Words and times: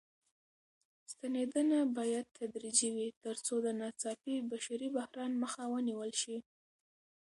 ستنېدنه 1.11 1.79
بايد 1.95 2.25
تدريجي 2.39 2.89
وي 2.95 3.07
تر 3.23 3.35
څو 3.45 3.55
د 3.65 3.67
ناڅاپي 3.79 4.35
بشري 4.51 4.87
بحران 4.95 5.31
مخه 5.43 5.63
ونيول 5.73 6.11
شي. 6.21 6.37